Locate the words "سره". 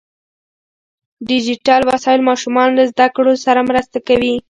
3.45-3.59